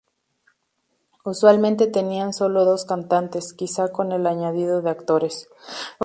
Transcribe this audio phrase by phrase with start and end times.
[1.23, 5.47] Usualmente tenían sólo dos cantantes, quizá con el añadido de actores.